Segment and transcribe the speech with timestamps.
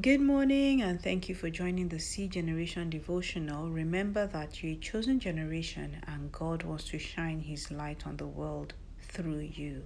[0.00, 3.68] Good morning, and thank you for joining the C Generation devotional.
[3.68, 8.26] Remember that you're a chosen generation, and God wants to shine His light on the
[8.26, 9.82] world through you.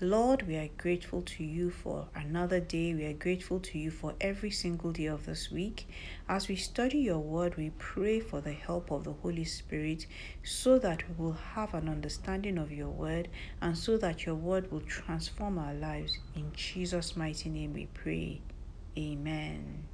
[0.00, 2.92] Lord, we are grateful to you for another day.
[2.92, 5.86] We are grateful to you for every single day of this week.
[6.28, 10.08] As we study your word, we pray for the help of the Holy Spirit
[10.42, 13.28] so that we will have an understanding of your word
[13.62, 16.18] and so that your word will transform our lives.
[16.34, 18.40] In Jesus' mighty name we pray.
[18.96, 19.88] Amen.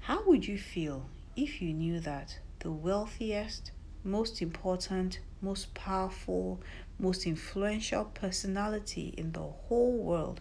[0.00, 3.72] How would you feel if you knew that the wealthiest,
[4.02, 6.62] most important, most powerful,
[6.98, 10.40] most influential personality in the whole world,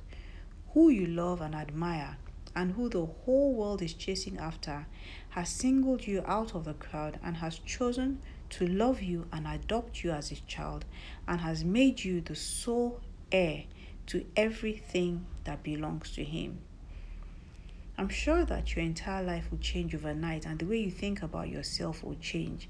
[0.73, 2.15] who you love and admire,
[2.55, 4.85] and who the whole world is chasing after,
[5.31, 10.01] has singled you out of the crowd and has chosen to love you and adopt
[10.01, 10.85] you as his child,
[11.27, 13.01] and has made you the sole
[13.33, 13.63] heir
[14.05, 16.59] to everything that belongs to him?
[17.97, 21.47] I'm sure that your entire life will change overnight and the way you think about
[21.47, 22.67] yourself will change.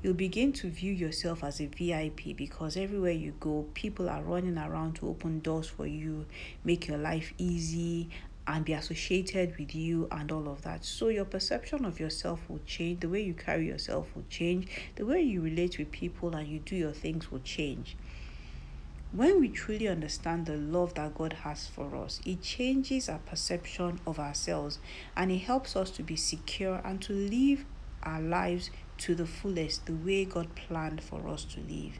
[0.00, 4.56] You'll begin to view yourself as a VIP because everywhere you go, people are running
[4.56, 6.24] around to open doors for you,
[6.62, 8.10] make your life easy,
[8.46, 10.84] and be associated with you and all of that.
[10.84, 15.04] So your perception of yourself will change, the way you carry yourself will change, the
[15.04, 17.96] way you relate with people and you do your things will change.
[19.12, 23.98] When we truly understand the love that God has for us, it changes our perception
[24.06, 24.78] of ourselves
[25.16, 27.64] and it helps us to be secure and to live
[28.04, 31.98] our lives to the fullest, the way God planned for us to live.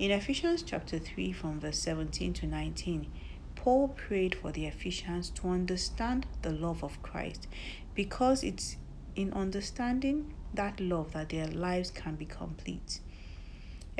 [0.00, 3.06] In Ephesians chapter 3, from verse 17 to 19,
[3.54, 7.46] Paul prayed for the Ephesians to understand the love of Christ
[7.94, 8.78] because it's
[9.14, 12.98] in understanding that love that their lives can be complete.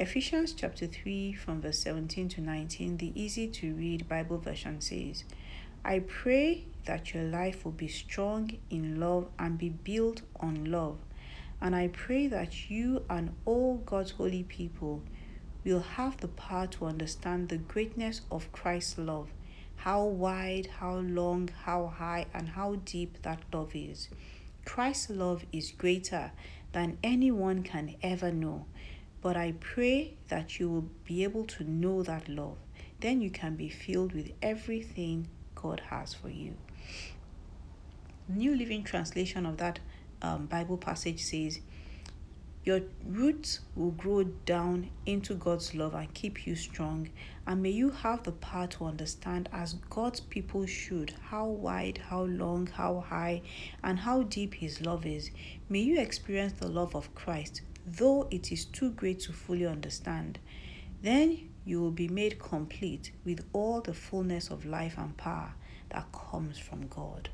[0.01, 5.25] Ephesians chapter 3, from verse 17 to 19, the easy to read Bible version says,
[5.85, 10.97] I pray that your life will be strong in love and be built on love.
[11.61, 15.03] And I pray that you and all God's holy people
[15.65, 19.29] will have the power to understand the greatness of Christ's love,
[19.77, 24.09] how wide, how long, how high, and how deep that love is.
[24.65, 26.33] Christ's love is greater
[26.73, 28.65] than anyone can ever know.
[29.23, 32.57] But I pray that you will be able to know that love.
[33.01, 36.55] Then you can be filled with everything God has for you.
[38.29, 39.81] New Living Translation of that
[40.23, 41.61] um, Bible passage says,
[42.65, 47.11] Your roots will grow down into God's love and keep you strong.
[47.47, 52.23] And may you have the power to understand, as God's people should, how wide, how
[52.23, 53.43] long, how high,
[53.83, 55.31] and how deep His love is.
[55.69, 57.63] May you experience the love of Christ
[57.97, 60.39] though it is too great to fully understand.
[61.03, 65.55] Then you will be made complete with all the fullness of life and power
[65.91, 67.31] that comes from God.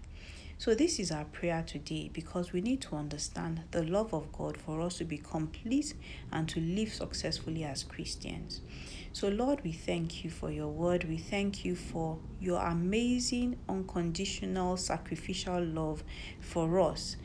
[0.58, 4.56] So, this is our prayer today because we need to understand the love of God
[4.56, 5.92] for us to be complete
[6.32, 8.62] and to live successfully as Christians.
[9.12, 11.04] So, Lord, we thank you for your word.
[11.04, 16.02] We thank you for your amazing, unconditional, sacrificial love
[16.40, 17.16] for us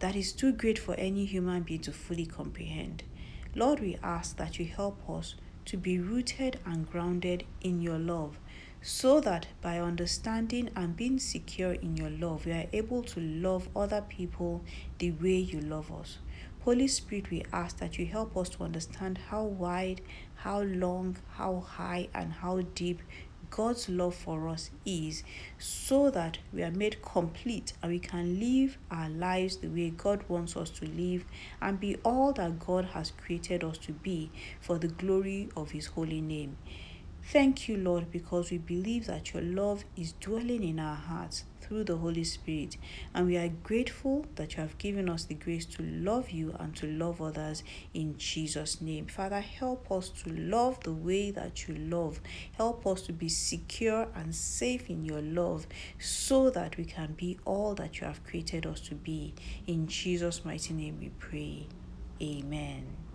[0.00, 3.04] that is too great for any human being to fully comprehend.
[3.54, 5.34] Lord, we ask that you help us
[5.66, 8.38] to be rooted and grounded in your love,
[8.82, 13.68] so that by understanding and being secure in your love, we are able to love
[13.76, 14.64] other people
[14.98, 16.18] the way you love us.
[16.60, 20.00] Holy Spirit, we ask that you help us to understand how wide,
[20.36, 23.00] how long, how high, and how deep
[23.50, 25.24] God's love for us is
[25.58, 30.24] so that we are made complete and we can live our lives the way God
[30.28, 31.24] wants us to live
[31.60, 34.30] and be all that God has created us to be
[34.60, 36.56] for the glory of His holy name.
[37.22, 41.84] Thank you, Lord, because we believe that your love is dwelling in our hearts through
[41.84, 42.76] the Holy Spirit.
[43.14, 46.74] And we are grateful that you have given us the grace to love you and
[46.76, 47.62] to love others
[47.94, 49.06] in Jesus' name.
[49.06, 52.20] Father, help us to love the way that you love.
[52.56, 55.68] Help us to be secure and safe in your love
[56.00, 59.34] so that we can be all that you have created us to be.
[59.68, 61.68] In Jesus' mighty name we pray.
[62.20, 63.09] Amen.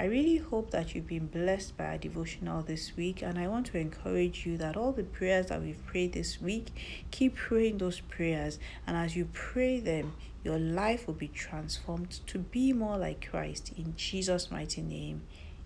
[0.00, 3.66] I really hope that you've been blessed by our devotional this week, and I want
[3.66, 6.68] to encourage you that all the prayers that we've prayed this week,
[7.10, 12.38] keep praying those prayers, and as you pray them, your life will be transformed to
[12.38, 13.72] be more like Christ.
[13.76, 15.20] In Jesus' mighty name,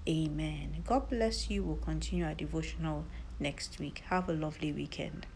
[0.08, 0.82] amen.
[0.84, 1.62] God bless you.
[1.62, 3.04] We'll continue our devotional
[3.38, 4.02] next week.
[4.08, 5.28] Have a lovely weekend.